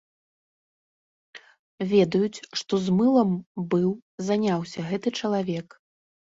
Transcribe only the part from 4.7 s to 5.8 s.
гэты чалавек.